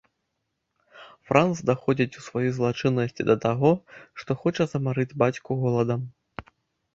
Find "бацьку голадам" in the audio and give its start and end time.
5.25-6.01